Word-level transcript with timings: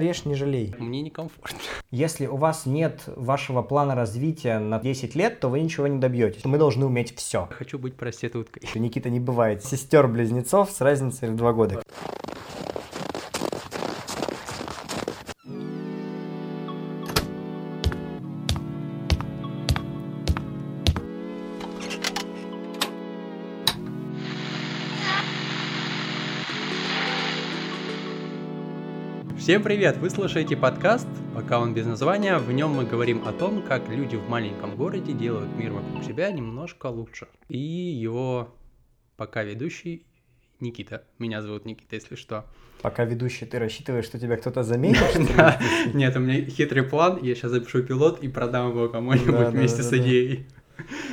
Режь, 0.00 0.26
не 0.26 0.36
жалей. 0.36 0.72
Мне 0.78 1.02
некомфортно. 1.02 1.58
Если 1.90 2.28
у 2.28 2.36
вас 2.36 2.66
нет 2.66 3.02
вашего 3.16 3.62
плана 3.62 3.96
развития 3.96 4.60
на 4.60 4.78
10 4.78 5.16
лет, 5.16 5.40
то 5.40 5.48
вы 5.48 5.58
ничего 5.58 5.88
не 5.88 5.98
добьетесь. 5.98 6.44
Мы 6.44 6.56
должны 6.56 6.86
уметь 6.86 7.16
все. 7.16 7.48
Хочу 7.50 7.80
быть 7.80 7.96
проституткой. 7.96 8.62
Никита 8.76 9.10
не 9.10 9.18
бывает 9.18 9.64
сестер-близнецов 9.64 10.70
с 10.70 10.80
разницей 10.80 11.30
в 11.30 11.34
два 11.34 11.52
года. 11.52 11.82
Всем 29.38 29.62
привет! 29.62 29.96
Вы 29.98 30.10
слушаете 30.10 30.56
подкаст 30.56 31.06
«Пока 31.32 31.60
он 31.60 31.72
без 31.72 31.86
названия». 31.86 32.38
В 32.38 32.50
нем 32.50 32.72
мы 32.72 32.84
говорим 32.84 33.26
о 33.26 33.32
том, 33.32 33.62
как 33.62 33.88
люди 33.88 34.16
в 34.16 34.28
маленьком 34.28 34.76
городе 34.76 35.12
делают 35.12 35.56
мир 35.56 35.72
вокруг 35.72 36.02
себя 36.02 36.32
немножко 36.32 36.88
лучше. 36.88 37.28
И 37.48 37.56
его 37.56 38.52
пока 39.16 39.44
ведущий 39.44 40.04
Никита. 40.58 41.04
Меня 41.20 41.40
зовут 41.40 41.66
Никита, 41.66 41.94
если 41.94 42.16
что. 42.16 42.46
Пока 42.82 43.04
ведущий, 43.04 43.46
ты 43.46 43.60
рассчитываешь, 43.60 44.06
что 44.06 44.18
тебя 44.18 44.36
кто-то 44.36 44.64
заметит? 44.64 45.16
Нет, 45.94 46.16
у 46.16 46.20
меня 46.20 46.44
хитрый 46.44 46.82
план. 46.82 47.20
Я 47.22 47.36
сейчас 47.36 47.52
запишу 47.52 47.84
пилот 47.84 48.22
и 48.22 48.28
продам 48.28 48.70
его 48.70 48.88
кому-нибудь 48.88 49.50
вместе 49.50 49.84
с 49.84 49.92
идеей. 49.92 50.46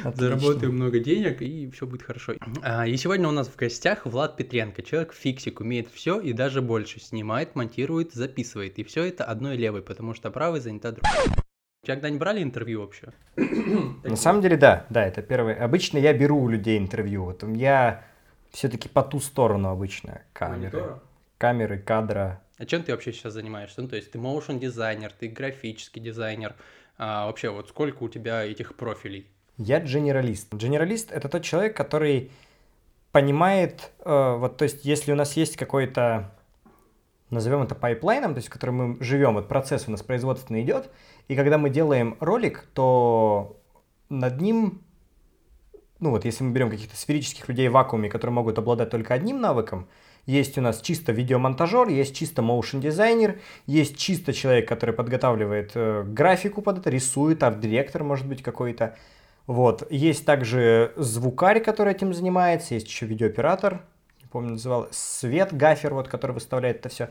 Отлично. 0.03 0.13
Заработаю 0.15 0.71
много 0.71 0.99
денег, 0.99 1.41
и 1.41 1.69
все 1.71 1.85
будет 1.85 2.03
хорошо. 2.03 2.33
А, 2.61 2.87
и 2.87 2.95
сегодня 2.97 3.27
у 3.27 3.31
нас 3.31 3.47
в 3.47 3.55
гостях 3.55 4.05
Влад 4.05 4.38
Петренко. 4.38 4.81
Человек 4.83 5.13
фиксик, 5.13 5.59
умеет 5.59 5.89
все 5.91 6.19
и 6.19 6.33
даже 6.33 6.61
больше. 6.61 6.99
Снимает, 6.99 7.55
монтирует, 7.55 8.13
записывает. 8.13 8.77
И 8.79 8.83
все 8.83 9.03
это 9.05 9.23
одной 9.23 9.57
левой, 9.57 9.81
потому 9.81 10.13
что 10.13 10.31
правой 10.31 10.59
занята 10.59 10.91
другой. 10.91 11.11
У 11.83 11.85
тебя 11.85 11.95
когда-нибудь 11.95 12.19
брали 12.19 12.43
интервью 12.43 12.81
вообще? 12.81 13.09
На 14.03 14.16
самом 14.16 14.41
деле, 14.41 14.57
да. 14.57 14.85
Да, 14.89 15.05
это 15.05 15.22
первое. 15.22 15.55
Обычно 15.55 15.97
я 15.97 16.13
беру 16.13 16.41
у 16.41 16.47
людей 16.47 16.77
интервью. 16.77 17.25
Вот 17.25 17.44
я 17.44 18.03
все-таки 18.52 18.89
по 18.89 19.03
ту 19.03 19.19
сторону 19.19 19.69
обычно 19.69 20.22
камеры. 20.33 20.77
Монитора? 20.77 21.03
Камеры, 21.38 21.77
кадра. 21.77 22.41
А 22.57 22.66
чем 22.66 22.83
ты 22.83 22.91
вообще 22.91 23.11
сейчас 23.11 23.33
занимаешься? 23.33 23.81
Ну, 23.81 23.88
то 23.88 23.97
есть 23.97 24.11
ты 24.11 24.17
моушен 24.17 24.59
дизайнер, 24.59 25.11
ты 25.11 25.27
графический 25.27 26.02
дизайнер. 26.02 26.55
А 26.97 27.25
вообще, 27.25 27.50
вот 27.50 27.67
сколько 27.67 28.03
у 28.03 28.09
тебя 28.09 28.45
этих 28.45 28.75
профилей? 28.75 29.27
Я 29.58 29.80
дженералист. 29.80 30.53
Дженералист— 30.53 31.11
это 31.14 31.30
тот 31.30 31.44
человек, 31.44 31.75
который 31.75 32.31
понимает, 33.11 33.92
э, 34.03 34.36
вот, 34.38 34.58
то 34.58 34.64
есть, 34.64 34.84
если 34.84 35.14
у 35.14 35.16
нас 35.16 35.38
есть 35.38 35.56
какой-то, 35.56 36.36
назовем 37.30 37.62
это 37.62 37.73
pipeline 37.73 38.17
ом, 38.17 38.33
то 38.34 38.39
есть, 38.39 38.50
в 38.50 38.52
котором 38.52 38.75
мы 38.75 39.03
живем, 39.03 39.36
вот 39.36 39.47
процесс 39.47 39.88
у 39.88 39.92
нас 39.92 40.03
производственный 40.03 40.64
идет, 40.64 40.89
и 41.30 41.36
когда 41.36 41.58
мы 41.58 41.70
делаем 41.70 42.17
ролик, 42.20 42.66
то 42.73 43.58
над 44.09 44.42
ним, 44.42 44.81
ну 46.02 46.09
вот, 46.09 46.25
если 46.25 46.44
мы 46.44 46.52
берем 46.52 46.69
каких-то 46.69 46.97
сферических 46.97 47.47
людей 47.47 47.69
в 47.69 47.72
вакууме, 47.72 48.09
которые 48.09 48.34
могут 48.34 48.58
обладать 48.58 48.90
только 48.90 49.14
одним 49.14 49.40
навыком, 49.40 49.88
есть 50.25 50.58
у 50.58 50.62
нас 50.62 50.81
чисто 50.81 51.12
видеомонтажер, 51.12 51.88
есть 51.88 52.16
чисто 52.16 52.42
motion 52.42 52.81
дизайнер, 52.81 53.40
есть 53.67 53.97
чисто 53.97 54.34
человек, 54.34 54.67
который 54.67 54.94
подготавливает 54.94 55.72
э, 55.75 56.03
графику 56.03 56.62
под 56.62 56.80
это, 56.80 56.90
рисует, 56.90 57.44
арт-директор 57.44 58.03
может 58.03 58.28
быть 58.28 58.42
какой-то. 58.42 58.97
Вот. 59.47 59.89
Есть 59.91 60.25
также 60.25 60.93
звукарь, 60.95 61.61
который 61.61 61.93
этим 61.93 62.13
занимается, 62.13 62.73
есть 62.73 62.88
еще 62.88 63.05
видеооператор, 63.05 63.81
не 64.21 64.27
помню, 64.27 64.51
называл, 64.51 64.88
Свет 64.91 65.53
Гафер, 65.53 65.93
вот, 65.93 66.07
который 66.07 66.31
выставляет 66.31 66.77
это 66.77 66.89
все. 66.89 67.09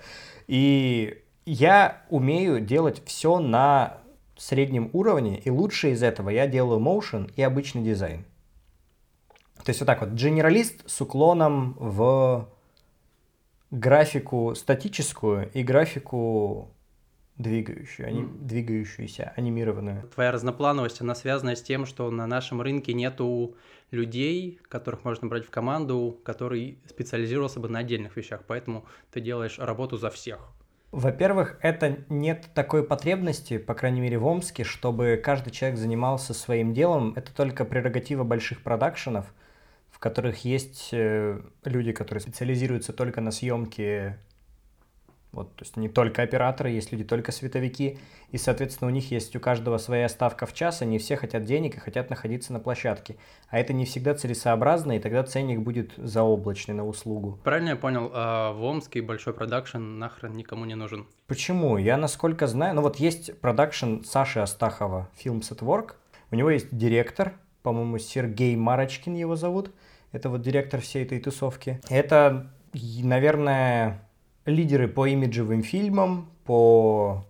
И 0.48 1.22
я 1.46 2.02
умею 2.10 2.60
делать 2.60 3.02
все 3.04 3.38
на 3.38 3.98
среднем 4.36 4.90
уровне, 4.92 5.38
и 5.38 5.50
лучше 5.50 5.92
из 5.92 6.02
этого 6.02 6.30
я 6.30 6.46
делаю 6.46 6.80
motion 6.80 7.30
и 7.36 7.42
обычный 7.42 7.82
дизайн. 7.82 8.24
То 9.64 9.70
есть 9.70 9.80
вот 9.80 9.86
так 9.86 10.00
вот, 10.00 10.10
генералист 10.10 10.88
с 10.90 11.00
уклоном 11.00 11.76
в 11.78 12.48
графику 13.70 14.54
статическую 14.54 15.50
и 15.52 15.62
графику 15.62 16.73
двигающую, 17.36 18.06
ани... 18.06 18.22
mm. 18.22 18.38
двигающуюся, 18.40 19.32
анимированную. 19.36 20.08
Твоя 20.14 20.30
разноплановость, 20.32 21.00
она 21.00 21.14
связана 21.14 21.56
с 21.56 21.62
тем, 21.62 21.86
что 21.86 22.10
на 22.10 22.26
нашем 22.26 22.60
рынке 22.60 22.94
нету 22.94 23.56
людей, 23.90 24.60
которых 24.68 25.04
можно 25.04 25.28
брать 25.28 25.46
в 25.46 25.50
команду, 25.50 26.20
который 26.24 26.78
специализировался 26.88 27.60
бы 27.60 27.68
на 27.68 27.80
отдельных 27.80 28.16
вещах, 28.16 28.42
поэтому 28.46 28.84
ты 29.10 29.20
делаешь 29.20 29.58
работу 29.58 29.96
за 29.96 30.10
всех. 30.10 30.52
Во-первых, 30.92 31.58
это 31.60 32.04
нет 32.08 32.46
такой 32.54 32.84
потребности, 32.84 33.58
по 33.58 33.74
крайней 33.74 34.00
мере 34.00 34.16
в 34.16 34.26
Омске, 34.26 34.62
чтобы 34.62 35.20
каждый 35.22 35.50
человек 35.50 35.76
занимался 35.76 36.34
своим 36.34 36.72
делом. 36.72 37.14
Это 37.16 37.34
только 37.34 37.64
прерогатива 37.64 38.22
больших 38.22 38.62
продакшенов, 38.62 39.26
в 39.90 39.98
которых 39.98 40.44
есть 40.44 40.90
э, 40.92 41.40
люди, 41.64 41.90
которые 41.90 42.22
специализируются 42.22 42.92
только 42.92 43.20
на 43.20 43.32
съемке 43.32 44.18
вот, 45.34 45.54
то 45.56 45.64
есть 45.64 45.76
не 45.76 45.88
только 45.88 46.22
операторы, 46.22 46.70
есть 46.70 46.92
люди 46.92 47.04
только 47.04 47.32
световики, 47.32 47.98
и, 48.30 48.38
соответственно, 48.38 48.90
у 48.90 48.94
них 48.94 49.10
есть 49.10 49.36
у 49.36 49.40
каждого 49.40 49.78
своя 49.78 50.08
ставка 50.08 50.46
в 50.46 50.54
час, 50.54 50.82
они 50.82 50.98
все 50.98 51.16
хотят 51.16 51.44
денег 51.44 51.76
и 51.76 51.80
хотят 51.80 52.10
находиться 52.10 52.52
на 52.52 52.60
площадке. 52.60 53.16
А 53.48 53.58
это 53.58 53.72
не 53.72 53.84
всегда 53.84 54.14
целесообразно, 54.14 54.92
и 54.96 54.98
тогда 54.98 55.22
ценник 55.22 55.60
будет 55.60 55.92
заоблачный 55.96 56.74
на 56.74 56.86
услугу. 56.86 57.38
Правильно 57.44 57.70
я 57.70 57.76
понял, 57.76 58.10
а 58.14 58.52
в 58.52 58.62
Омске 58.62 59.02
большой 59.02 59.34
продакшн 59.34 59.98
нахрен 59.98 60.32
никому 60.32 60.64
не 60.64 60.74
нужен? 60.74 61.06
Почему? 61.26 61.76
Я 61.76 61.96
насколько 61.96 62.46
знаю, 62.46 62.74
ну 62.74 62.82
вот 62.82 62.96
есть 62.96 63.38
продакшн 63.40 64.02
Саши 64.04 64.40
Астахова, 64.40 65.10
Films 65.22 65.50
at 65.50 65.58
Work, 65.58 65.92
у 66.30 66.36
него 66.36 66.50
есть 66.50 66.76
директор, 66.76 67.34
по-моему, 67.62 67.98
Сергей 67.98 68.56
Марочкин 68.56 69.14
его 69.14 69.36
зовут, 69.36 69.70
это 70.12 70.28
вот 70.28 70.42
директор 70.42 70.80
всей 70.80 71.04
этой 71.04 71.18
тусовки. 71.18 71.80
Это, 71.88 72.52
наверное, 72.72 74.03
лидеры 74.46 74.88
по 74.88 75.06
имиджевым 75.06 75.62
фильмам, 75.62 76.28
по... 76.44 77.24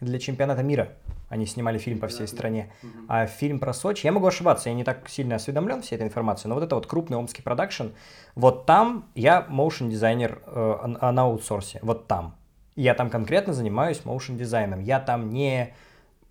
для 0.00 0.18
чемпионата 0.18 0.62
мира. 0.62 0.90
Они 1.28 1.46
снимали 1.46 1.78
фильм 1.78 1.98
по 1.98 2.08
всей 2.08 2.28
стране. 2.28 2.70
А 3.08 3.26
фильм 3.26 3.58
про 3.58 3.72
Сочи, 3.72 4.04
я 4.04 4.12
могу 4.12 4.26
ошибаться, 4.26 4.68
я 4.68 4.74
не 4.74 4.84
так 4.84 5.08
сильно 5.08 5.36
осведомлен 5.36 5.80
всей 5.80 5.94
этой 5.94 6.06
информацией, 6.06 6.50
но 6.50 6.56
вот 6.56 6.64
это 6.64 6.74
вот 6.74 6.86
крупный 6.86 7.16
омский 7.16 7.42
продакшн, 7.42 7.86
вот 8.34 8.66
там 8.66 9.06
я 9.14 9.46
моушен 9.48 9.88
дизайнер 9.88 10.42
э, 10.44 10.86
на 10.86 11.22
аутсорсе, 11.22 11.78
вот 11.82 12.06
там. 12.06 12.36
Я 12.76 12.94
там 12.94 13.08
конкретно 13.08 13.54
занимаюсь 13.54 14.04
моушен 14.04 14.36
дизайном. 14.36 14.80
Я 14.80 15.00
там 15.00 15.30
не 15.30 15.74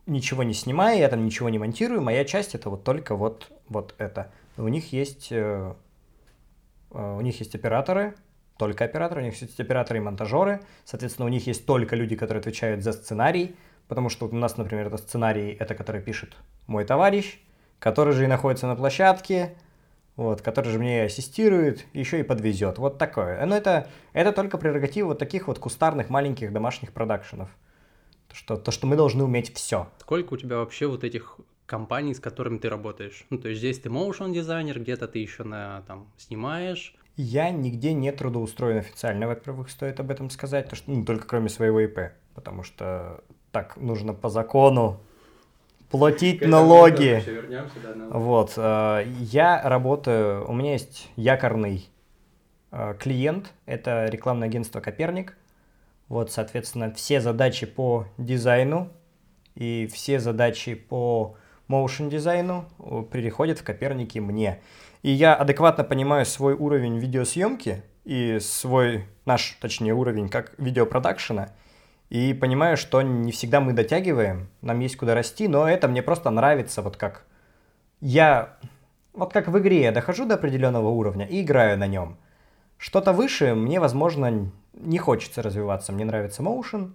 ничего 0.05 0.43
не 0.43 0.53
снимаю, 0.53 0.99
я 0.99 1.09
там 1.09 1.25
ничего 1.25 1.49
не 1.49 1.57
монтирую, 1.57 2.01
моя 2.01 2.25
часть 2.25 2.55
это 2.55 2.69
вот 2.69 2.83
только 2.83 3.15
вот, 3.15 3.51
вот 3.69 3.95
это. 3.97 4.31
У 4.57 4.67
них 4.67 4.91
есть, 4.93 5.31
э, 5.31 5.73
э, 6.91 7.15
у 7.17 7.21
них 7.21 7.39
есть 7.39 7.55
операторы, 7.55 8.15
только 8.61 8.85
операторы, 8.85 9.21
у 9.21 9.25
них 9.25 9.41
есть 9.41 9.59
операторы 9.59 9.97
и 9.97 10.01
монтажеры, 10.03 10.61
соответственно, 10.85 11.25
у 11.25 11.29
них 11.29 11.47
есть 11.47 11.65
только 11.65 11.95
люди, 11.95 12.15
которые 12.15 12.41
отвечают 12.41 12.83
за 12.83 12.93
сценарий, 12.93 13.55
потому 13.87 14.09
что 14.09 14.27
вот 14.27 14.35
у 14.35 14.37
нас, 14.37 14.55
например, 14.55 14.85
это 14.85 14.97
сценарий, 14.97 15.57
это 15.59 15.73
который 15.73 15.99
пишет 15.99 16.37
мой 16.67 16.85
товарищ, 16.85 17.39
который 17.79 18.13
же 18.13 18.23
и 18.25 18.27
находится 18.27 18.67
на 18.67 18.75
площадке, 18.75 19.57
вот, 20.15 20.43
который 20.43 20.71
же 20.71 20.77
мне 20.77 21.05
ассистирует, 21.05 21.87
еще 21.93 22.19
и 22.19 22.23
подвезет. 22.23 22.77
Вот 22.77 22.99
такое. 22.99 23.43
Но 23.47 23.57
это, 23.57 23.87
это 24.13 24.31
только 24.31 24.59
прерогатива 24.59 25.07
вот 25.07 25.17
таких 25.17 25.47
вот 25.47 25.57
кустарных 25.57 26.11
маленьких 26.11 26.53
домашних 26.53 26.93
продакшенов. 26.93 27.49
То 28.27 28.35
что, 28.35 28.57
то, 28.57 28.69
что 28.69 28.85
мы 28.85 28.95
должны 28.95 29.23
уметь 29.23 29.55
все. 29.55 29.89
Сколько 30.01 30.35
у 30.35 30.37
тебя 30.37 30.57
вообще 30.57 30.85
вот 30.85 31.03
этих 31.03 31.39
компаний, 31.65 32.13
с 32.13 32.19
которыми 32.19 32.59
ты 32.59 32.69
работаешь? 32.69 33.25
Ну, 33.31 33.39
то 33.39 33.49
есть 33.49 33.57
здесь 33.57 33.79
ты 33.79 33.89
motion 33.89 34.31
дизайнер, 34.31 34.79
где-то 34.79 35.07
ты 35.07 35.17
еще 35.17 35.43
на, 35.43 35.81
там, 35.87 36.11
снимаешь, 36.17 36.95
я 37.17 37.49
нигде 37.51 37.93
не 37.93 38.11
трудоустроен 38.11 38.77
официально, 38.77 39.27
во-первых, 39.27 39.69
стоит 39.69 39.99
об 39.99 40.11
этом 40.11 40.29
сказать, 40.29 40.69
то, 40.69 40.75
что, 40.75 40.91
ну, 40.91 41.05
только 41.05 41.27
кроме 41.27 41.49
своего 41.49 41.79
ИП, 41.81 42.13
потому 42.33 42.63
что 42.63 43.23
так 43.51 43.77
нужно 43.77 44.13
по 44.13 44.29
закону 44.29 44.99
платить 45.89 46.41
налоги. 46.41 47.21
Вернемся, 47.25 47.75
да, 47.83 47.95
налоги. 47.95 48.17
Вот, 48.17 48.53
э, 48.57 49.05
я 49.19 49.61
работаю, 49.63 50.49
у 50.49 50.53
меня 50.53 50.73
есть 50.73 51.09
якорный 51.15 51.89
э, 52.71 52.95
клиент, 52.99 53.51
это 53.65 54.05
рекламное 54.05 54.47
агентство 54.47 54.79
«Коперник». 54.79 55.37
Вот, 56.07 56.31
соответственно, 56.31 56.93
все 56.93 57.21
задачи 57.21 57.65
по 57.65 58.05
дизайну 58.17 58.89
и 59.55 59.87
все 59.93 60.19
задачи 60.19 60.75
по 60.75 61.37
моушен 61.67 62.09
дизайну 62.09 62.65
э, 62.79 63.03
переходят 63.11 63.59
в 63.59 63.63
Копернике 63.63 64.19
мне 64.21 64.61
и 65.01 65.11
я 65.11 65.35
адекватно 65.35 65.83
понимаю 65.83 66.25
свой 66.25 66.53
уровень 66.53 66.97
видеосъемки 66.97 67.83
и 68.03 68.39
свой, 68.39 69.05
наш, 69.25 69.57
точнее, 69.61 69.93
уровень 69.93 70.29
как 70.29 70.53
видеопродакшена, 70.57 71.49
и 72.09 72.33
понимаю, 72.33 72.77
что 72.77 73.01
не 73.01 73.31
всегда 73.31 73.61
мы 73.61 73.73
дотягиваем, 73.73 74.49
нам 74.61 74.79
есть 74.79 74.97
куда 74.97 75.15
расти, 75.15 75.47
но 75.47 75.67
это 75.67 75.87
мне 75.87 76.01
просто 76.01 76.29
нравится, 76.29 76.81
вот 76.81 76.97
как 76.97 77.25
я, 77.99 78.57
вот 79.13 79.31
как 79.31 79.47
в 79.47 79.57
игре 79.59 79.83
я 79.83 79.91
дохожу 79.91 80.25
до 80.25 80.35
определенного 80.35 80.89
уровня 80.89 81.25
и 81.25 81.41
играю 81.41 81.77
на 81.77 81.87
нем. 81.87 82.17
Что-то 82.77 83.13
выше 83.13 83.53
мне, 83.55 83.79
возможно, 83.79 84.51
не 84.73 84.97
хочется 84.97 85.41
развиваться, 85.41 85.91
мне 85.91 86.03
нравится 86.03 86.41
motion, 86.41 86.93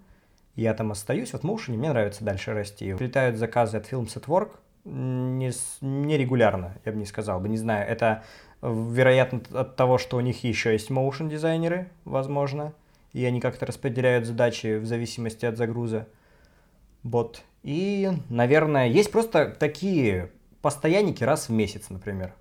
я 0.57 0.73
там 0.73 0.91
остаюсь. 0.91 1.33
Вот 1.35 1.43
в 1.43 1.47
Motion 1.47 1.77
мне 1.77 1.91
нравится 1.91 2.25
дальше 2.25 2.55
расти. 2.55 2.95
Прилетают 2.95 3.37
заказы 3.37 3.77
от 3.77 3.93
Films 3.93 4.17
at 4.17 4.51
не, 4.87 5.51
не 5.81 6.17
регулярно, 6.17 6.77
я 6.85 6.93
бы 6.93 6.99
не 6.99 7.07
сказал 7.07 7.41
бы, 7.41 7.49
не 7.49 7.57
знаю. 7.59 7.89
Это 7.89 8.23
вероятно 8.63 9.43
от 9.53 9.77
того, 9.77 9.99
что 9.99 10.17
у 10.17 10.21
них 10.21 10.45
еще 10.45 10.73
есть 10.73 10.91
motion 10.91 11.29
дизайнеры, 11.29 11.91
возможно, 12.05 12.73
и 13.13 13.25
они 13.25 13.41
как-то 13.41 13.67
распределяют 13.67 14.27
задачи 14.27 14.79
в 14.79 14.87
зависимости 14.87 15.45
от 15.45 15.57
загруза. 15.57 16.09
Вот. 17.03 17.43
И, 17.63 18.11
наверное, 18.29 18.89
есть 18.89 19.11
просто 19.11 19.51
такие 19.51 20.31
постоянники 20.63 21.25
раз 21.25 21.49
в 21.49 21.53
месяц, 21.53 21.91
например. 21.91 22.35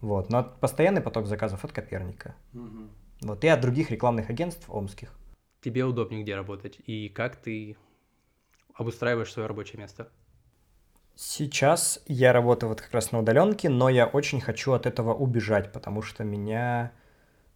Вот. 0.00 0.30
Но 0.30 0.44
постоянный 0.44 1.00
поток 1.00 1.26
заказов 1.26 1.64
от 1.64 1.72
Коперника. 1.72 2.34
Угу. 2.54 2.88
Вот. 3.22 3.44
И 3.44 3.48
от 3.48 3.60
других 3.60 3.90
рекламных 3.90 4.30
агентств 4.30 4.68
омских. 4.68 5.12
Тебе 5.60 5.84
удобнее 5.84 6.22
где 6.22 6.36
работать? 6.36 6.78
И 6.86 7.08
как 7.08 7.36
ты 7.36 7.76
обустраиваешь 8.74 9.32
свое 9.32 9.48
рабочее 9.48 9.80
место? 9.80 10.08
Сейчас 11.20 12.00
я 12.06 12.32
работаю 12.32 12.70
вот 12.70 12.80
как 12.80 12.92
раз 12.92 13.10
на 13.10 13.18
удаленке, 13.18 13.68
но 13.68 13.88
я 13.88 14.06
очень 14.06 14.40
хочу 14.40 14.70
от 14.70 14.86
этого 14.86 15.12
убежать, 15.12 15.72
потому 15.72 16.00
что 16.00 16.22
меня, 16.22 16.92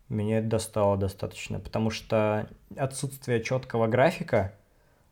меня 0.09 0.41
это 0.41 0.49
достало 0.49 0.97
достаточно. 0.97 1.61
Потому 1.61 1.91
что 1.91 2.51
отсутствие 2.77 3.41
четкого 3.41 3.87
графика 3.87 4.53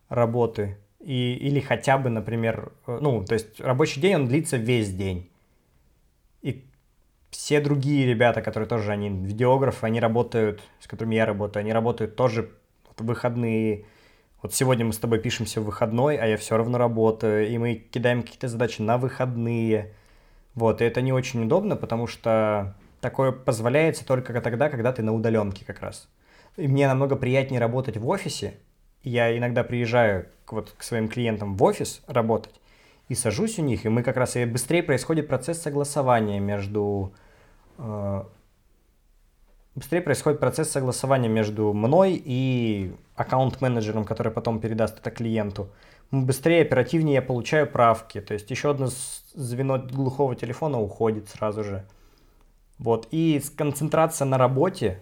работы 0.09 0.77
и, 0.99 1.33
или 1.35 1.61
хотя 1.61 1.97
бы, 1.97 2.09
например, 2.09 2.73
э, 2.87 2.99
ну, 2.99 3.23
то 3.23 3.35
есть 3.35 3.57
рабочий 3.61 4.01
день, 4.01 4.15
он 4.15 4.27
длится 4.27 4.57
весь 4.57 4.93
день. 4.93 5.31
И 6.41 6.65
все 7.29 7.61
другие 7.61 8.05
ребята, 8.05 8.41
которые 8.41 8.67
тоже, 8.67 8.91
они 8.91 9.07
видеографы, 9.07 9.85
они 9.85 10.01
работают, 10.01 10.61
с 10.81 10.87
которыми 10.87 11.15
я 11.15 11.25
работаю, 11.25 11.61
они 11.61 11.71
работают 11.71 12.17
тоже 12.17 12.51
в 12.97 13.05
выходные, 13.05 13.85
вот 14.41 14.53
сегодня 14.53 14.85
мы 14.85 14.93
с 14.93 14.97
тобой 14.97 15.19
пишемся 15.19 15.61
в 15.61 15.65
выходной, 15.65 16.17
а 16.17 16.25
я 16.25 16.37
все 16.37 16.57
равно 16.57 16.77
работаю, 16.77 17.47
и 17.47 17.57
мы 17.57 17.75
кидаем 17.75 18.23
какие-то 18.23 18.47
задачи 18.47 18.81
на 18.81 18.97
выходные. 18.97 19.93
Вот, 20.55 20.81
и 20.81 20.85
это 20.85 21.01
не 21.01 21.13
очень 21.13 21.43
удобно, 21.43 21.75
потому 21.75 22.07
что 22.07 22.75
такое 22.99 23.31
позволяется 23.31 24.05
только 24.05 24.39
тогда, 24.41 24.69
когда 24.69 24.91
ты 24.91 25.03
на 25.03 25.13
удаленке 25.13 25.63
как 25.63 25.81
раз. 25.81 26.09
И 26.57 26.67
мне 26.67 26.87
намного 26.87 27.15
приятнее 27.15 27.59
работать 27.59 27.97
в 27.97 28.07
офисе. 28.07 28.55
Я 29.03 29.35
иногда 29.37 29.63
приезжаю 29.63 30.27
к, 30.45 30.53
вот, 30.53 30.73
к 30.77 30.83
своим 30.83 31.07
клиентам 31.07 31.55
в 31.55 31.63
офис 31.63 32.01
работать 32.07 32.61
и 33.09 33.15
сажусь 33.15 33.59
у 33.59 33.61
них, 33.61 33.85
и 33.85 33.89
мы 33.89 34.03
как 34.03 34.15
раз 34.15 34.35
и 34.35 34.45
быстрее 34.45 34.83
происходит 34.83 35.27
процесс 35.27 35.61
согласования 35.61 36.39
между 36.39 37.13
э, 37.77 38.23
быстрее 39.75 40.01
происходит 40.01 40.39
процесс 40.39 40.69
согласования 40.69 41.29
между 41.29 41.73
мной 41.73 42.21
и 42.23 42.93
аккаунт-менеджером, 43.15 44.05
который 44.05 44.31
потом 44.31 44.59
передаст 44.59 44.99
это 44.99 45.11
клиенту. 45.11 45.69
Быстрее, 46.11 46.63
оперативнее 46.63 47.15
я 47.15 47.21
получаю 47.21 47.67
правки. 47.67 48.19
То 48.19 48.33
есть 48.33 48.51
еще 48.51 48.71
одно 48.71 48.89
звено 49.33 49.79
глухого 49.79 50.35
телефона 50.35 50.79
уходит 50.79 51.29
сразу 51.29 51.63
же. 51.63 51.85
Вот. 52.77 53.07
И 53.11 53.41
концентрация 53.55 54.25
на 54.25 54.37
работе 54.37 55.01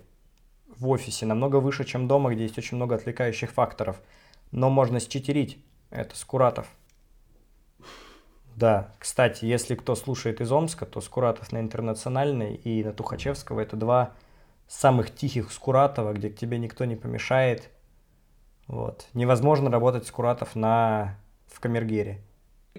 в 0.68 0.88
офисе 0.88 1.26
намного 1.26 1.58
выше, 1.58 1.84
чем 1.84 2.08
дома, 2.08 2.34
где 2.34 2.44
есть 2.44 2.58
очень 2.58 2.78
много 2.78 2.96
отвлекающих 2.96 3.52
факторов. 3.52 4.02
Но 4.52 4.70
можно 4.70 5.00
считерить. 5.00 5.64
Это 5.90 6.16
Скуратов. 6.16 6.68
Да, 8.56 8.94
кстати, 9.00 9.46
если 9.46 9.74
кто 9.74 9.96
слушает 9.96 10.42
из 10.42 10.52
Омска, 10.52 10.86
то 10.86 11.02
Скуратов 11.02 11.52
на 11.52 11.60
Интернациональной 11.60 12.56
и 12.56 12.84
на 12.84 12.92
Тухачевского 12.92 13.62
это 13.62 13.76
два 13.78 14.14
самых 14.70 15.14
тихих 15.14 15.52
Скуратова, 15.52 16.14
где 16.14 16.30
к 16.30 16.36
тебе 16.36 16.58
никто 16.60 16.86
не 16.86 16.96
помешает. 16.96 17.70
Вот. 18.68 19.08
Невозможно 19.14 19.70
работать 19.70 20.06
с 20.08 20.12
Куратов 20.12 20.56
на... 20.56 21.20
в 21.48 21.60
Камергере. 21.60 22.22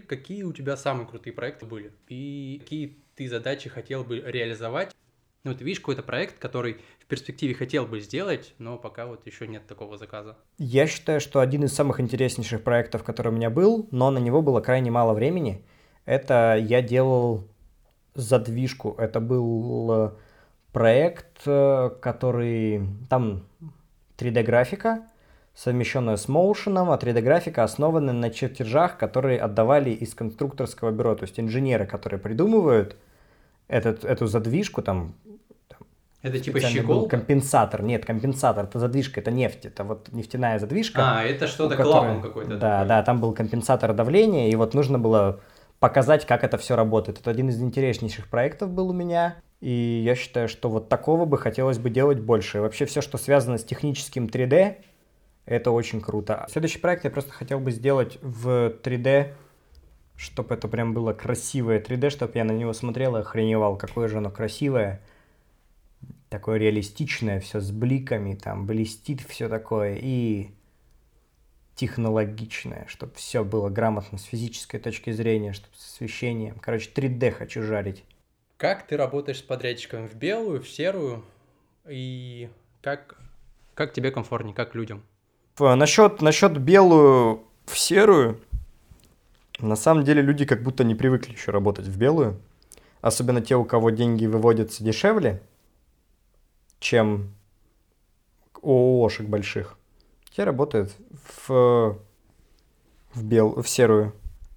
Какие 0.07 0.45
у 0.45 0.53
тебя 0.53 0.77
самые 0.77 1.07
крутые 1.07 1.35
проекты 1.35 1.67
были? 1.67 1.93
И 2.09 2.59
какие 2.63 2.97
ты 3.17 3.29
задачи 3.29 3.69
хотел 3.69 4.05
бы 4.05 4.21
реализовать? 4.21 4.95
Ну, 5.43 5.55
ты 5.55 5.65
видишь 5.65 5.81
какой-то 5.81 6.03
проект, 6.03 6.39
который 6.39 6.81
в 7.01 7.07
перспективе 7.07 7.55
хотел 7.55 7.87
бы 7.87 8.01
сделать, 8.01 8.55
но 8.59 8.79
пока 8.79 9.07
вот 9.07 9.27
еще 9.27 9.49
нет 9.49 9.67
такого 9.67 9.97
заказа. 9.97 10.37
Я 10.59 10.87
считаю, 10.87 11.21
что 11.21 11.41
один 11.41 11.65
из 11.65 11.73
самых 11.73 11.99
интереснейших 11.99 12.63
проектов, 12.63 13.03
который 13.03 13.29
у 13.29 13.35
меня 13.35 13.51
был, 13.51 13.89
но 13.91 14.11
на 14.11 14.19
него 14.19 14.43
было 14.43 14.61
крайне 14.61 14.91
мало 14.91 15.13
времени, 15.13 15.65
это 16.05 16.57
я 16.61 16.83
делал 16.83 17.49
задвижку. 18.15 18.95
Это 18.99 19.19
был 19.21 19.93
э, 19.93 20.11
проект, 20.73 21.43
э, 21.47 21.91
который... 22.01 22.87
Там 23.09 23.45
3D-графика, 24.21 25.03
совмещенная 25.55 26.17
с 26.17 26.29
моушеном, 26.29 26.91
а 26.91 26.97
3D-графика 26.97 27.65
основана 27.65 28.13
на 28.13 28.31
чертежах, 28.31 28.99
которые 28.99 29.41
отдавали 29.41 29.91
из 29.91 30.15
конструкторского 30.15 30.91
бюро. 30.91 31.15
То 31.15 31.25
есть 31.25 31.41
инженеры, 31.41 31.87
которые 31.87 32.21
придумывают 32.21 32.97
этот, 33.69 34.05
эту 34.05 34.27
задвижку, 34.27 34.83
там, 34.83 35.15
это 36.23 36.39
типа 36.39 36.61
щекол? 36.61 37.09
Компенсатор. 37.09 37.83
Нет, 37.83 38.05
компенсатор. 38.05 38.65
Это 38.65 38.79
задвижка, 38.79 39.21
это 39.21 39.31
нефть. 39.31 39.65
Это 39.65 39.85
вот 39.85 40.13
нефтяная 40.13 40.59
задвижка. 40.59 41.21
А, 41.21 41.25
это 41.25 41.47
что-то 41.47 41.77
которой... 41.77 41.93
клапан 41.93 42.23
какой-то. 42.23 42.59
Да, 42.59 42.81
такой. 42.81 42.89
да, 42.89 43.03
там 43.03 43.21
был 43.21 43.33
компенсатор 43.33 43.95
давления, 43.95 44.51
и 44.51 44.55
вот 44.55 44.75
нужно 44.75 44.99
было 44.99 45.41
показать, 45.79 46.27
как 46.27 46.45
это 46.45 46.59
все 46.59 46.77
работает. 46.77 47.21
Это 47.21 47.31
один 47.31 47.49
из 47.49 47.61
интереснейших 47.63 48.29
проектов 48.29 48.71
был 48.71 48.91
у 48.91 48.93
меня. 48.93 49.37
И 49.61 50.03
я 50.05 50.15
считаю, 50.15 50.49
что 50.49 50.71
вот 50.71 50.89
такого 50.89 51.27
бы 51.27 51.37
хотелось 51.37 51.79
бы 51.79 51.91
делать 51.91 52.19
больше. 52.19 52.59
И 52.59 52.61
вообще 52.61 52.87
все, 52.87 53.03
что 53.03 53.19
связано 53.19 53.59
с 53.59 53.65
техническим 53.65 54.27
3D, 54.27 54.77
это 55.45 55.71
очень 55.71 56.01
круто. 56.01 56.47
Следующий 56.51 56.79
проект 56.79 57.05
я 57.05 57.11
просто 57.11 57.33
хотел 57.33 57.61
бы 57.61 57.71
сделать 57.71 58.19
в 58.23 58.71
3D, 58.83 59.35
чтобы 60.17 60.55
это 60.55 60.69
прям 60.69 60.95
было 60.95 61.13
красивое 61.13 61.81
3D, 61.81 62.11
чтобы 62.11 62.33
я 62.37 62.45
на 62.45 62.53
него 62.53 62.73
смотрел 62.73 63.17
и 63.17 63.21
охреневал, 63.21 63.77
какое 63.77 64.09
же 64.09 64.19
оно 64.19 64.31
красивое. 64.31 65.03
Такое 66.31 66.59
реалистичное, 66.59 67.41
все 67.41 67.61
с 67.61 67.71
бликами, 67.71 68.35
там 68.35 68.67
блестит 68.67 69.21
все 69.23 69.49
такое 69.49 69.99
и 70.01 70.51
технологичное, 71.75 72.85
чтобы 72.87 73.15
все 73.15 73.43
было 73.43 73.69
грамотно 73.69 74.19
с 74.19 74.25
физической 74.25 74.79
точки 74.79 75.11
зрения, 75.11 75.53
чтобы 75.53 75.75
с 75.77 75.95
освещением. 75.95 76.57
Короче, 76.61 76.91
3D 76.95 77.31
хочу 77.33 77.63
жарить. 77.63 78.05
Как 78.61 78.87
ты 78.87 78.99
работаешь 78.99 79.39
с 79.39 79.43
подрядчиком? 79.43 80.07
В 80.07 80.17
белую, 80.17 80.61
в 80.61 80.69
серую? 80.69 81.25
И 81.89 82.51
как, 82.83 83.17
как 83.73 83.95
тебе 83.95 84.11
комфортнее, 84.11 84.55
как 84.55 84.75
людям? 84.75 85.03
Насчет, 85.59 86.21
насчет 86.21 86.59
белую 86.59 87.43
в 87.65 87.79
серую, 87.79 88.39
на 89.61 89.77
самом 89.77 90.05
деле 90.05 90.21
люди 90.21 90.45
как 90.45 90.63
будто 90.63 90.85
не 90.85 90.95
привыкли 90.95 91.33
еще 91.33 91.53
работать 91.53 91.87
в 91.87 91.97
белую. 91.97 92.39
Особенно 93.01 93.41
те, 93.41 93.57
у 93.57 93.65
кого 93.65 93.89
деньги 93.89 94.27
выводятся 94.27 94.85
дешевле, 94.85 95.41
чем 96.81 97.33
у 98.61 99.03
ООшек 99.03 99.27
больших. 99.27 99.79
Те 100.37 100.45
работают 100.45 100.95
в, 101.49 101.99
в, 103.15 103.25
бел, 103.25 103.63
в 103.63 103.67
серую. 103.67 104.13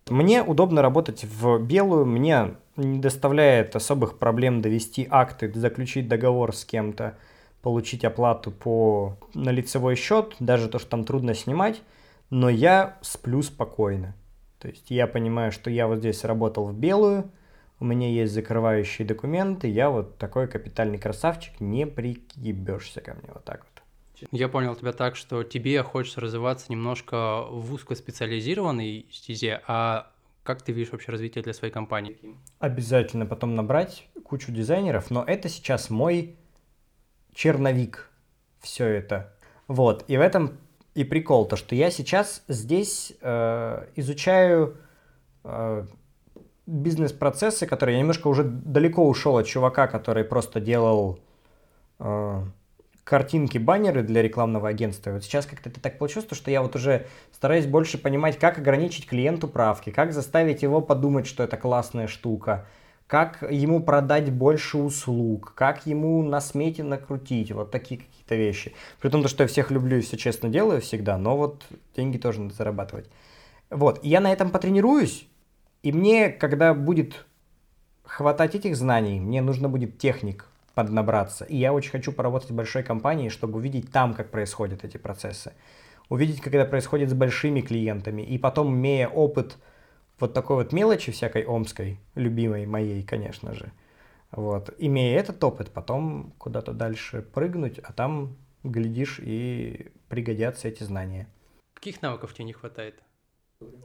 Мне 0.10 0.44
удобно 0.44 0.82
работать 0.82 1.24
в 1.24 1.58
белую, 1.60 2.06
мне 2.06 2.58
не 2.76 3.00
доставляет 3.00 3.76
особых 3.76 4.18
проблем 4.18 4.62
довести 4.62 5.08
акты, 5.10 5.52
заключить 5.54 6.08
договор 6.08 6.56
с 6.56 6.66
кем-то, 6.66 7.18
получить 7.62 8.04
оплату 8.04 8.52
по, 8.52 9.18
на 9.34 9.50
лицевой 9.50 9.96
счет, 9.96 10.36
даже 10.40 10.68
то, 10.68 10.80
что 10.80 10.90
там 10.90 11.06
трудно 11.06 11.34
снимать, 11.34 11.82
но 12.30 12.50
я 12.50 12.98
сплю 13.02 13.42
спокойно. 13.42 14.16
То 14.60 14.68
есть 14.70 14.90
я 14.90 15.08
понимаю, 15.08 15.52
что 15.52 15.70
я 15.70 15.88
вот 15.88 16.00
здесь 16.00 16.24
работал 16.24 16.66
в 16.68 16.74
белую, 16.74 17.32
у 17.80 17.86
меня 17.86 18.10
есть 18.10 18.34
закрывающие 18.34 19.06
документы, 19.06 19.68
я 19.68 19.90
вот 19.90 20.18
такой 20.18 20.48
капитальный 20.48 20.98
красавчик, 20.98 21.60
не 21.60 21.86
прикибешься 21.86 23.02
ко 23.02 23.14
мне 23.14 23.30
вот 23.34 23.44
так 23.44 23.66
вот. 23.66 23.84
Я 24.32 24.48
понял 24.48 24.74
тебя 24.76 24.94
так, 24.94 25.16
что 25.18 25.44
тебе 25.44 25.84
хочется 25.84 26.22
развиваться 26.22 26.72
немножко 26.72 27.46
в 27.50 27.74
узкоспециализированной 27.74 29.08
стезе, 29.12 29.62
а 29.68 30.13
как 30.44 30.62
ты 30.62 30.72
видишь 30.72 30.92
вообще 30.92 31.12
развитие 31.12 31.44
для 31.44 31.54
своей 31.54 31.74
компании? 31.74 32.18
Обязательно 32.60 33.26
потом 33.26 33.56
набрать 33.56 34.08
кучу 34.24 34.52
дизайнеров, 34.52 35.10
но 35.10 35.24
это 35.24 35.50
сейчас 35.50 35.90
мой 35.90 36.38
черновик. 37.34 38.10
Все 38.60 38.86
это. 38.88 39.34
Вот. 39.68 40.06
И 40.08 40.18
в 40.18 40.22
этом 40.22 40.58
и 40.96 41.04
прикол, 41.04 41.46
то 41.46 41.56
что 41.56 41.76
я 41.76 41.90
сейчас 41.90 42.44
здесь 42.48 43.14
э, 43.22 43.88
изучаю 43.96 44.78
э, 45.44 45.86
бизнес-процессы, 46.66 47.66
которые 47.66 47.96
я 47.96 48.02
немножко 48.02 48.28
уже 48.28 48.44
далеко 48.44 49.08
ушел 49.08 49.38
от 49.38 49.48
чувака, 49.48 49.88
который 49.88 50.24
просто 50.24 50.60
делал 50.60 51.20
э, 52.00 52.44
картинки, 53.04 53.58
баннеры 53.58 54.04
для 54.04 54.22
рекламного 54.22 54.70
агентства. 54.70 55.10
И 55.10 55.14
вот 55.14 55.24
сейчас 55.24 55.46
как-то 55.46 55.70
это 55.70 55.82
так 55.82 55.98
получилось, 55.98 56.28
что 56.32 56.52
я 56.52 56.62
вот 56.62 56.76
уже 56.76 57.08
стараюсь 57.32 57.66
больше 57.66 57.98
понимать, 57.98 58.40
как 58.40 58.58
ограничить 58.58 59.08
клиенту 59.08 59.48
правки, 59.48 59.90
как 59.90 60.14
заставить 60.14 60.64
его 60.64 60.82
подумать, 60.82 61.28
что 61.28 61.44
это 61.44 61.58
классная 61.58 62.08
штука, 62.08 62.66
как 63.08 63.44
ему 63.50 63.84
продать 63.84 64.32
больше 64.32 64.78
услуг, 64.78 65.54
как 65.56 65.86
ему 65.86 66.24
на 66.24 66.40
смете 66.40 66.84
накрутить. 66.84 67.52
Вот 67.52 67.72
такие 67.72 68.00
какие 68.00 68.14
какие-то 68.24 68.36
вещи. 68.36 68.74
При 69.00 69.10
том, 69.10 69.28
что 69.28 69.44
я 69.44 69.48
всех 69.48 69.72
люблю 69.72 69.98
и 69.98 70.02
все 70.02 70.18
честно 70.18 70.50
делаю 70.50 70.82
всегда, 70.82 71.18
но 71.18 71.38
вот 71.38 71.64
деньги 71.96 72.18
тоже 72.18 72.42
надо 72.42 72.56
зарабатывать. 72.56 73.10
Вот, 73.70 74.00
и 74.04 74.10
я 74.10 74.20
на 74.20 74.32
этом 74.32 74.50
потренируюсь, 74.50 75.28
и 75.82 75.92
мне, 75.92 76.30
когда 76.30 76.74
будет 76.74 77.26
хватать 78.04 78.56
этих 78.56 78.76
знаний, 78.76 79.20
мне 79.20 79.42
нужно 79.42 79.70
будет 79.70 79.98
техник 79.98 80.48
поднабраться. 80.74 81.46
И 81.46 81.58
я 81.58 81.74
очень 81.74 81.92
хочу 81.92 82.12
поработать 82.12 82.52
в 82.52 82.56
большой 82.56 82.84
компании, 82.84 83.30
чтобы 83.30 83.58
увидеть 83.58 83.92
там, 83.92 84.14
как 84.14 84.32
происходят 84.32 84.84
эти 84.84 84.98
процессы. 84.98 85.54
Увидеть, 86.10 86.42
как 86.42 86.54
это 86.54 86.70
происходит 86.70 87.10
с 87.10 87.14
большими 87.14 87.62
клиентами. 87.62 88.22
И 88.22 88.38
потом, 88.38 88.74
имея 88.74 89.08
опыт 89.08 89.58
вот 90.20 90.34
такой 90.34 90.58
вот 90.58 90.74
мелочи 90.74 91.12
всякой 91.12 91.46
омской, 91.46 92.00
любимой 92.16 92.66
моей, 92.66 93.04
конечно 93.04 93.54
же, 93.54 93.72
вот, 94.32 94.74
имея 94.80 95.20
этот 95.20 95.44
опыт, 95.44 95.72
потом 95.72 96.34
куда-то 96.38 96.74
дальше 96.74 97.22
прыгнуть, 97.22 97.80
а 97.80 97.94
там, 97.94 98.36
глядишь, 98.64 99.20
и 99.22 99.92
пригодятся 100.10 100.68
эти 100.68 100.84
знания. 100.84 101.28
Каких 101.74 102.02
навыков 102.02 102.34
тебе 102.34 102.46
не 102.46 102.54
хватает? 102.54 102.96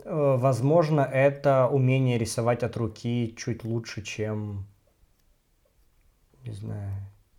Э, 0.04 0.36
возможно, 0.38 1.00
это 1.00 1.68
умение 1.68 2.18
рисовать 2.18 2.62
от 2.62 2.76
руки 2.76 3.34
чуть 3.36 3.64
лучше, 3.64 4.02
чем 4.02 4.66
не 6.48 6.54
знаю, 6.54 6.92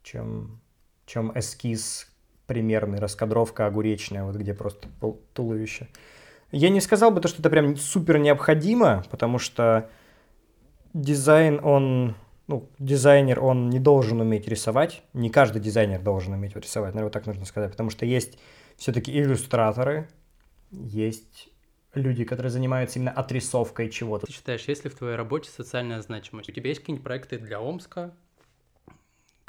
чем, 0.04 0.62
чем 1.06 1.38
эскиз 1.38 2.08
примерный, 2.46 3.00
раскадровка 3.00 3.66
огуречная, 3.66 4.24
вот 4.24 4.36
где 4.36 4.54
просто 4.54 4.88
туловище. 5.34 5.88
Я 6.51 6.70
не 6.70 6.82
сказал 6.82 7.12
бы 7.12 7.22
то, 7.22 7.28
что 7.28 7.42
это 7.42 7.50
прям 7.50 7.75
супер 7.75 8.18
необходимо, 8.18 9.04
потому 9.12 9.38
что 9.38 9.89
дизайн, 10.94 11.60
он, 11.63 12.16
ну, 12.48 12.70
дизайнер, 12.80 13.44
он 13.44 13.70
не 13.70 13.80
должен 13.80 14.20
уметь 14.20 14.48
рисовать. 14.48 15.04
Не 15.13 15.30
каждый 15.30 15.62
дизайнер 15.62 16.01
должен 16.01 16.34
уметь 16.34 16.56
рисовать, 16.56 16.94
наверное, 16.94 17.06
вот 17.06 17.13
так 17.13 17.28
нужно 17.28 17.46
сказать, 17.46 17.72
потому 17.72 17.92
что 17.92 18.06
есть 18.06 18.39
все-таки 18.78 19.12
иллюстраторы, 19.12 20.10
есть 20.72 21.50
люди, 21.94 22.24
которые 22.24 22.50
занимаются 22.51 22.98
именно 22.98 23.12
отрисовкой 23.12 23.89
чего-то. 23.89 24.25
Ты 24.25 24.34
считаешь, 24.34 24.68
есть 24.68 24.84
ли 24.84 24.89
в 24.89 24.96
твоей 24.96 25.16
работе 25.16 25.50
социальная 25.50 26.01
значимость? 26.01 26.50
У 26.50 26.51
тебя 26.51 26.70
есть 26.70 26.82
какие-нибудь 26.82 27.04
проекты 27.04 27.38
для 27.38 27.60
Омска, 27.60 28.16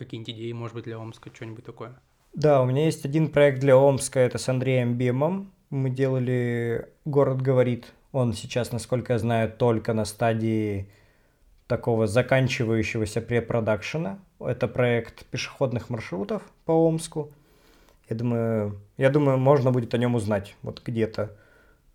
какие-нибудь 0.04 0.34
идеи, 0.34 0.52
может 0.52 0.74
быть, 0.74 0.84
для 0.84 0.98
Омска, 0.98 1.30
что-нибудь 1.32 1.64
такое? 1.64 1.98
Да, 2.32 2.62
у 2.62 2.66
меня 2.66 2.84
есть 2.84 3.04
один 3.04 3.28
проект 3.28 3.60
для 3.60 3.76
Омска, 3.76 4.20
это 4.20 4.38
с 4.38 4.48
Андреем 4.48 4.96
Бемом. 4.96 5.52
Мы 5.70 5.90
делали 5.90 6.88
«Город 7.04 7.42
говорит». 7.42 7.92
Он 8.12 8.32
сейчас, 8.32 8.72
насколько 8.72 9.12
я 9.12 9.18
знаю, 9.18 9.52
только 9.52 9.92
на 9.92 10.04
стадии 10.04 10.88
такого 11.68 12.08
заканчивающегося 12.08 13.20
препродакшена. 13.20 14.18
Это 14.40 14.66
проект 14.66 15.24
пешеходных 15.26 15.90
маршрутов 15.90 16.42
по 16.64 16.72
Омску. 16.72 17.32
Я 18.08 18.16
думаю, 18.16 18.80
я 18.96 19.10
думаю, 19.10 19.38
можно 19.38 19.70
будет 19.70 19.94
о 19.94 19.98
нем 19.98 20.16
узнать. 20.16 20.56
Вот 20.62 20.82
где-то, 20.84 21.36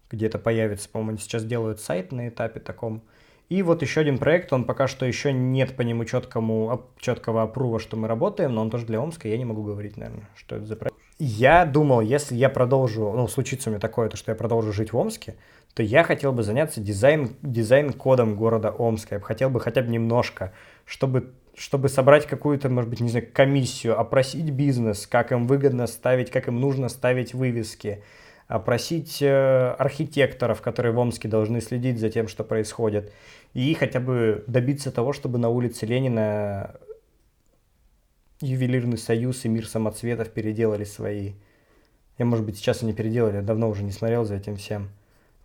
где-то 0.10 0.40
появится, 0.40 0.88
по-моему, 0.88 1.18
сейчас 1.18 1.44
делают 1.44 1.82
сайт 1.82 2.14
на 2.14 2.30
этапе 2.30 2.62
таком. 2.62 3.04
И 3.50 3.62
вот 3.62 3.82
еще 3.84 4.02
один 4.02 4.18
проект, 4.18 4.52
он 4.54 4.64
пока 4.64 4.88
что 4.88 5.06
еще 5.06 5.32
нет 5.32 5.76
по 5.76 5.84
нему 5.84 6.04
четкому, 6.06 6.90
четкого 7.00 7.44
опрува, 7.44 7.80
что 7.80 7.96
мы 7.96 8.08
работаем, 8.08 8.54
но 8.54 8.62
он 8.62 8.72
тоже 8.72 8.86
для 8.88 9.00
Омска, 9.00 9.28
я 9.28 9.38
не 9.38 9.46
могу 9.46 9.62
говорить, 9.62 9.98
наверное, 9.98 10.28
что 10.36 10.56
это 10.56 10.66
за 10.66 10.76
проект. 10.76 10.98
Я 11.20 11.66
думал, 11.66 12.02
если 12.02 12.36
я 12.36 12.50
продолжу, 12.50 13.14
ну, 13.16 13.28
случится 13.28 13.70
у 13.70 13.72
меня 13.72 13.80
такое, 13.80 14.10
то 14.10 14.18
что 14.18 14.32
я 14.32 14.36
продолжу 14.36 14.74
жить 14.74 14.92
в 14.92 14.98
Омске, 14.98 15.36
то 15.76 15.84
я 15.84 16.04
хотел 16.04 16.32
бы 16.34 16.42
заняться 16.42 16.82
дизайн, 16.82 17.36
дизайн-кодом 17.42 18.36
города 18.36 18.72
Омска. 18.72 19.16
Я 19.16 19.20
бы 19.20 19.26
хотел 19.26 19.50
бы 19.50 19.60
хотя 19.60 19.82
бы 19.82 19.90
немножко, 19.90 20.52
чтобы, 20.86 21.34
чтобы 21.56 21.88
собрать 21.88 22.26
какую-то, 22.26 22.70
может 22.70 22.90
быть, 22.90 23.00
не 23.00 23.10
знаю, 23.10 23.28
комиссию, 23.32 24.00
опросить 24.00 24.50
бизнес, 24.50 25.06
как 25.06 25.32
им 25.32 25.48
выгодно 25.48 25.86
ставить, 25.88 26.32
как 26.32 26.48
им 26.48 26.60
нужно 26.60 26.90
ставить 26.90 27.34
вывески, 27.34 28.04
опросить 28.48 29.22
э, 29.22 29.76
архитекторов, 29.78 30.62
которые 30.62 30.94
в 30.94 31.00
Омске 31.00 31.28
должны 31.28 31.62
следить 31.62 32.00
за 32.00 32.10
тем, 32.10 32.28
что 32.28 32.44
происходит, 32.44 33.12
и 33.54 33.74
хотя 33.74 34.00
бы 34.00 34.44
добиться 34.48 34.92
того, 34.92 35.14
чтобы 35.14 35.40
на 35.40 35.50
улице 35.50 35.86
Ленина 35.86 36.76
ювелирный 38.42 38.98
союз 38.98 39.46
и 39.46 39.50
мир 39.50 39.68
самоцветов 39.68 40.30
переделали 40.30 40.84
свои. 40.84 41.34
Я, 42.18 42.26
может 42.26 42.46
быть, 42.46 42.58
сейчас 42.58 42.84
они 42.84 42.94
переделали, 42.94 43.38
я 43.38 43.42
давно 43.42 43.70
уже 43.70 43.84
не 43.84 43.92
смотрел 43.92 44.26
за 44.26 44.36
этим 44.36 44.58
всем. 44.58 44.90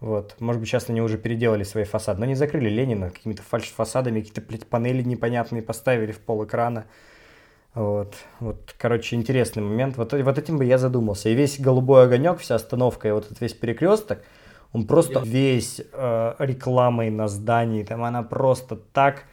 Вот. 0.00 0.36
Может 0.40 0.60
быть, 0.60 0.68
сейчас 0.68 0.88
они 0.88 1.02
уже 1.02 1.18
переделали 1.18 1.62
свои 1.62 1.84
фасады, 1.84 2.20
но 2.20 2.26
не 2.26 2.34
закрыли 2.34 2.68
Ленина 2.68 3.10
какими-то 3.10 3.42
фальш-фасадами, 3.42 4.20
какие-то 4.20 4.66
панели 4.66 5.02
непонятные 5.02 5.62
поставили 5.62 6.12
в 6.12 6.20
пол 6.20 6.44
экрана. 6.44 6.86
Вот, 7.74 8.16
вот, 8.40 8.74
короче, 8.76 9.16
интересный 9.16 9.62
момент. 9.62 9.96
Вот, 9.96 10.12
вот 10.12 10.38
этим 10.38 10.58
бы 10.58 10.64
я 10.64 10.78
задумался. 10.78 11.28
И 11.28 11.34
весь 11.34 11.60
голубой 11.60 12.04
огонек, 12.04 12.38
вся 12.38 12.56
остановка 12.56 13.08
и 13.08 13.12
вот 13.12 13.26
этот 13.26 13.40
весь 13.40 13.54
перекресток, 13.54 14.22
он 14.72 14.86
просто 14.86 15.20
весь 15.20 15.80
э, 15.80 16.34
рекламой 16.38 17.10
на 17.10 17.28
здании, 17.28 17.82
там 17.82 18.04
она 18.04 18.22
просто 18.22 18.76
так 18.76 19.24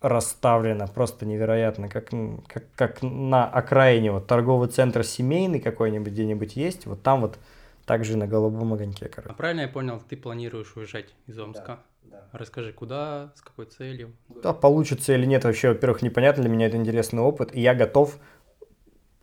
расставлена, 0.00 0.86
просто 0.86 1.24
невероятно, 1.24 1.88
как, 1.88 2.10
как, 2.46 2.64
как 2.74 3.02
на 3.02 3.46
окраине, 3.46 4.12
вот 4.12 4.26
торговый 4.26 4.68
центр 4.68 5.02
семейный 5.02 5.60
какой-нибудь 5.60 6.12
где-нибудь 6.12 6.56
есть, 6.56 6.86
вот 6.86 7.02
там 7.02 7.22
вот 7.22 7.38
также 7.86 8.16
на 8.16 8.26
голубом 8.26 8.74
огоньке, 8.74 9.08
короче. 9.08 9.32
А 9.32 9.36
правильно 9.36 9.62
я 9.62 9.68
понял, 9.68 10.02
ты 10.06 10.16
планируешь 10.16 10.76
уезжать 10.76 11.14
из 11.26 11.38
Омска? 11.38 11.66
Да. 11.66 11.78
Расскажи, 12.32 12.72
куда, 12.72 13.32
с 13.36 13.40
какой 13.42 13.66
целью? 13.66 14.12
Да, 14.42 14.52
получится 14.52 15.14
или 15.14 15.24
нет, 15.24 15.44
вообще, 15.44 15.68
во-первых, 15.68 16.02
непонятно, 16.02 16.42
для 16.42 16.50
меня 16.50 16.66
это 16.66 16.76
интересный 16.76 17.22
опыт, 17.22 17.54
и 17.54 17.60
я 17.60 17.74
готов 17.74 18.18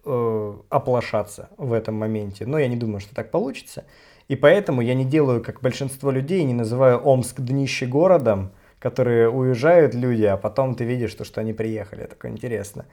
э, 0.05 0.53
оплошаться 0.69 1.49
в 1.57 1.73
этом 1.73 1.95
моменте. 1.95 2.45
Но 2.45 2.57
я 2.57 2.69
не 2.69 2.77
думаю, 2.77 3.01
что 3.01 3.13
так 3.13 3.29
получится. 3.29 3.83
И 4.29 4.37
поэтому 4.37 4.81
я 4.81 4.93
не 4.93 5.03
делаю, 5.03 5.43
как 5.43 5.59
большинство 5.59 6.09
людей, 6.09 6.43
не 6.45 6.53
называю 6.53 6.99
Омск 6.99 7.41
днище 7.41 7.85
городом, 7.85 8.53
которые 8.79 9.29
уезжают 9.29 9.93
люди, 9.93 10.23
а 10.23 10.37
потом 10.37 10.75
ты 10.75 10.85
видишь, 10.85 11.13
то, 11.13 11.25
что 11.25 11.41
они 11.41 11.51
приехали. 11.51 12.05
Такое 12.05 12.31
интересно. 12.31 12.85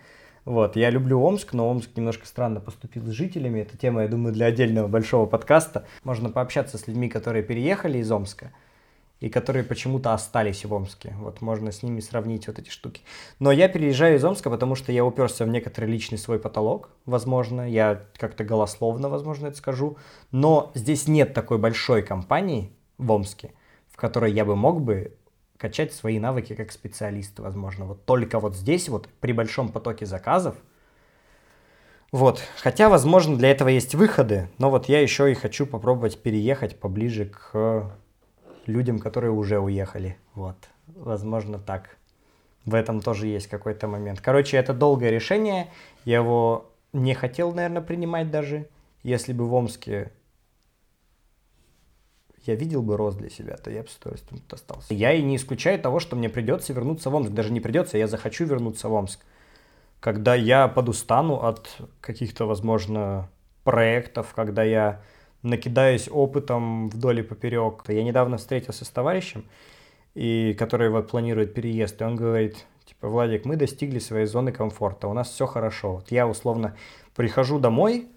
Вот, 0.44 0.74
я 0.76 0.90
люблю 0.90 1.20
Омск, 1.20 1.52
но 1.52 1.70
Омск 1.70 1.96
немножко 1.96 2.26
странно 2.26 2.58
поступил 2.58 3.06
с 3.06 3.10
жителями. 3.10 3.60
Это 3.60 3.78
тема, 3.78 4.02
я 4.02 4.08
думаю, 4.08 4.32
для 4.32 4.46
отдельного 4.46 4.88
большого 4.88 5.26
подкаста. 5.26 5.86
Можно 6.02 6.30
пообщаться 6.30 6.76
с 6.76 6.88
людьми, 6.88 7.08
которые 7.08 7.44
переехали 7.44 7.98
из 7.98 8.10
Омска 8.10 8.50
и 9.20 9.28
которые 9.28 9.64
почему-то 9.64 10.14
остались 10.14 10.64
в 10.64 10.72
Омске. 10.72 11.14
Вот 11.18 11.40
можно 11.40 11.72
с 11.72 11.82
ними 11.82 12.00
сравнить 12.00 12.46
вот 12.46 12.58
эти 12.58 12.70
штуки. 12.70 13.02
Но 13.40 13.50
я 13.50 13.68
переезжаю 13.68 14.16
из 14.16 14.24
Омска, 14.24 14.48
потому 14.48 14.74
что 14.74 14.92
я 14.92 15.04
уперся 15.04 15.44
в 15.44 15.48
некоторый 15.48 15.86
личный 15.86 16.18
свой 16.18 16.38
потолок, 16.38 16.90
возможно. 17.04 17.68
Я 17.68 18.02
как-то 18.16 18.44
голословно, 18.44 19.08
возможно, 19.08 19.48
это 19.48 19.56
скажу. 19.56 19.96
Но 20.30 20.70
здесь 20.74 21.08
нет 21.08 21.34
такой 21.34 21.58
большой 21.58 22.02
компании 22.02 22.72
в 22.96 23.10
Омске, 23.10 23.52
в 23.88 23.96
которой 23.96 24.32
я 24.32 24.44
бы 24.44 24.54
мог 24.54 24.82
бы 24.82 25.16
качать 25.56 25.92
свои 25.92 26.20
навыки 26.20 26.54
как 26.54 26.70
специалист, 26.70 27.38
возможно. 27.40 27.86
Вот 27.86 28.04
только 28.04 28.38
вот 28.38 28.54
здесь, 28.54 28.88
вот 28.88 29.08
при 29.20 29.32
большом 29.32 29.70
потоке 29.70 30.06
заказов, 30.06 30.54
вот, 32.10 32.40
хотя, 32.62 32.88
возможно, 32.88 33.36
для 33.36 33.50
этого 33.50 33.68
есть 33.68 33.94
выходы, 33.94 34.48
но 34.56 34.70
вот 34.70 34.88
я 34.88 35.00
еще 35.02 35.30
и 35.30 35.34
хочу 35.34 35.66
попробовать 35.66 36.22
переехать 36.22 36.80
поближе 36.80 37.26
к 37.26 37.92
людям, 38.68 38.98
которые 38.98 39.32
уже 39.32 39.58
уехали. 39.58 40.16
Вот, 40.34 40.56
возможно, 40.86 41.58
так. 41.58 41.96
В 42.64 42.74
этом 42.74 43.00
тоже 43.00 43.26
есть 43.26 43.46
какой-то 43.46 43.88
момент. 43.88 44.20
Короче, 44.20 44.56
это 44.56 44.74
долгое 44.74 45.10
решение. 45.10 45.68
Я 46.04 46.16
его 46.16 46.70
не 46.92 47.14
хотел, 47.14 47.52
наверное, 47.52 47.82
принимать 47.82 48.30
даже. 48.30 48.68
Если 49.02 49.32
бы 49.32 49.48
в 49.48 49.54
Омске 49.54 50.12
я 52.44 52.54
видел 52.54 52.82
бы 52.82 52.96
рост 52.96 53.18
для 53.18 53.30
себя, 53.30 53.56
то 53.56 53.70
я 53.70 53.82
бы 53.82 53.88
с 53.88 53.96
удовольствием 53.96 54.40
тут 54.42 54.54
остался. 54.54 54.94
Я 54.94 55.12
и 55.12 55.22
не 55.22 55.36
исключаю 55.36 55.78
того, 55.78 56.00
что 56.00 56.16
мне 56.16 56.28
придется 56.28 56.72
вернуться 56.72 57.10
в 57.10 57.14
Омск. 57.14 57.30
Даже 57.30 57.52
не 57.52 57.60
придется, 57.60 57.98
я 57.98 58.06
захочу 58.06 58.44
вернуться 58.44 58.88
в 58.88 58.92
Омск. 58.92 59.20
Когда 60.00 60.34
я 60.34 60.68
подустану 60.68 61.42
от 61.44 61.68
каких-то, 62.00 62.46
возможно, 62.46 63.28
проектов, 63.64 64.32
когда 64.34 64.62
я 64.62 65.02
накидаюсь 65.42 66.08
опытом 66.10 66.88
вдоль 66.88 67.20
и 67.20 67.22
поперек. 67.22 67.84
Я 67.88 68.02
недавно 68.02 68.36
встретился 68.36 68.84
с 68.84 68.90
товарищем, 68.90 69.44
и 70.14 70.54
который 70.58 70.90
вот 70.90 71.10
планирует 71.10 71.54
переезд, 71.54 72.00
и 72.00 72.04
он 72.04 72.16
говорит, 72.16 72.66
типа, 72.84 73.08
Владик, 73.08 73.44
мы 73.44 73.56
достигли 73.56 73.98
своей 73.98 74.26
зоны 74.26 74.52
комфорта, 74.52 75.08
у 75.08 75.12
нас 75.12 75.30
все 75.30 75.46
хорошо. 75.46 75.96
Вот 75.96 76.10
я 76.10 76.26
условно 76.26 76.76
прихожу 77.14 77.58
домой, 77.58 78.08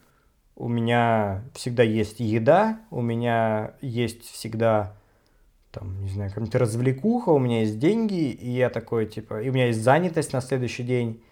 у 0.56 0.68
меня 0.68 1.44
всегда 1.54 1.84
есть 1.84 2.20
еда, 2.20 2.80
у 2.90 3.02
меня 3.02 3.74
есть 3.82 4.24
всегда 4.24 4.96
там, 5.72 6.04
не 6.04 6.10
знаю, 6.10 6.30
какая-нибудь 6.30 6.56
развлекуха, 6.56 7.30
у 7.30 7.40
меня 7.40 7.62
есть 7.62 7.80
деньги, 7.80 8.30
и 8.30 8.50
я 8.50 8.70
такой, 8.70 9.06
типа, 9.06 9.42
и 9.42 9.50
у 9.50 9.54
меня 9.54 9.68
есть 9.68 9.82
занятость 9.82 10.34
на 10.34 10.42
следующий 10.42 10.84
день, 10.84 11.24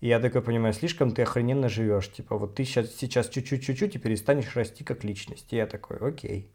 и 0.00 0.08
я 0.08 0.20
такой 0.20 0.42
понимаю, 0.42 0.74
слишком 0.74 1.12
ты 1.12 1.22
охрененно 1.22 1.68
живешь. 1.68 2.10
Типа, 2.12 2.36
вот 2.36 2.54
ты 2.54 2.64
сейчас, 2.64 2.94
сейчас 2.94 3.28
чуть-чуть-чуть 3.28 3.96
и 3.96 3.98
перестанешь 3.98 4.54
расти 4.54 4.84
как 4.84 5.04
личность. 5.04 5.52
И 5.52 5.56
я 5.56 5.66
такой, 5.66 5.96
окей. 5.98 6.50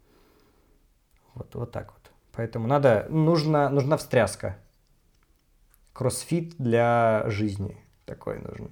Вот, 1.33 1.55
вот 1.55 1.71
так 1.71 1.93
вот. 1.93 2.11
Поэтому 2.33 2.67
надо, 2.67 3.07
нужна, 3.09 3.69
нужна 3.69 3.97
встряска. 3.97 4.57
Кроссфит 5.93 6.55
для 6.57 7.23
жизни 7.27 7.77
такой 8.05 8.39
нужен. 8.39 8.71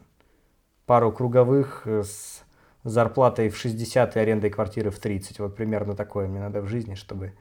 Пару 0.85 1.11
круговых 1.11 1.85
с 1.85 2.43
зарплатой 2.83 3.49
в 3.49 3.57
60 3.57 4.15
и 4.15 4.19
арендой 4.19 4.49
квартиры 4.49 4.91
в 4.91 4.99
30. 4.99 5.39
Вот 5.39 5.55
примерно 5.55 5.95
такое 5.95 6.27
мне 6.27 6.39
надо 6.39 6.61
в 6.61 6.67
жизни, 6.67 6.95
чтобы 6.95 7.33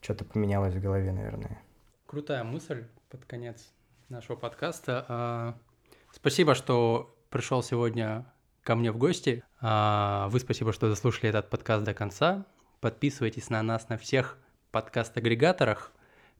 что-то 0.00 0.24
поменялось 0.24 0.74
в 0.74 0.80
голове, 0.80 1.12
наверное. 1.12 1.60
Крутая 2.06 2.44
мысль 2.44 2.86
под 3.10 3.24
конец 3.24 3.68
нашего 4.08 4.36
подкаста. 4.36 5.54
Спасибо, 6.20 6.56
что 6.56 7.16
пришел 7.30 7.62
сегодня 7.62 8.26
ко 8.64 8.74
мне 8.74 8.90
в 8.90 8.98
гости. 8.98 9.44
А, 9.60 10.28
вы 10.30 10.40
спасибо, 10.40 10.72
что 10.72 10.88
заслушали 10.88 11.28
этот 11.28 11.48
подкаст 11.48 11.84
до 11.84 11.94
конца. 11.94 12.44
Подписывайтесь 12.80 13.50
на 13.50 13.62
нас 13.62 13.88
на 13.88 13.96
всех 13.96 14.36
подкаст-агрегаторах. 14.72 15.92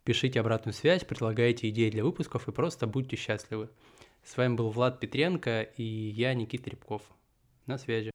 Пишите 0.03 0.41
обратную 0.41 0.75
связь, 0.75 1.05
предлагайте 1.05 1.69
идеи 1.69 1.91
для 1.91 2.03
выпусков 2.03 2.49
и 2.49 2.53
просто 2.53 2.89
будьте 2.89 3.15
счастливы. 3.15 3.71
С 4.25 4.37
вами 4.37 4.55
был 4.55 4.71
Влад 4.71 4.99
Петренко 4.99 5.63
и 5.63 5.85
я, 5.85 6.35
Никита 6.35 6.71
Рябков. 6.71 7.03
На 7.67 7.79
связи. 7.79 8.07